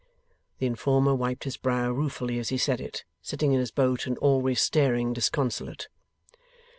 [0.57, 4.17] The informer wiped his brow ruefully as he said it, sitting in his boat and
[4.17, 5.89] always staring disconsolate.